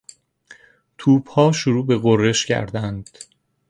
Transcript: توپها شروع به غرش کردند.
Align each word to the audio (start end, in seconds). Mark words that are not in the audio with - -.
توپها 0.97 1.51
شروع 1.51 1.85
به 1.85 1.97
غرش 1.97 2.45
کردند. 2.45 3.09